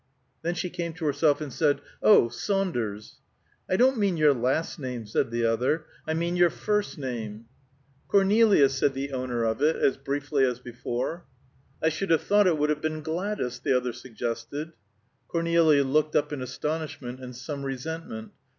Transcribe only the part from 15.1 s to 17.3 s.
Cornelia looked up in astonishment